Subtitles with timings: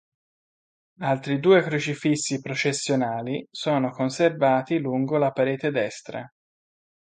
[1.01, 6.27] Altri due crocifissi processionali sono conservati lungo la parete destra.